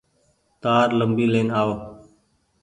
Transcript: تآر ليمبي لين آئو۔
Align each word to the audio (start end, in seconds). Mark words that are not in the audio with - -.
تآر 0.61 0.87
ليمبي 0.99 1.25
لين 1.33 1.47
آئو۔ 1.59 1.73